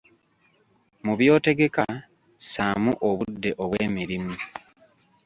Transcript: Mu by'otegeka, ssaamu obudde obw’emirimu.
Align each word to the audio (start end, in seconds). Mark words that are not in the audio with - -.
Mu 1.05 1.13
by'otegeka, 1.19 1.85
ssaamu 2.41 2.91
obudde 3.07 3.51
obw’emirimu. 3.63 4.33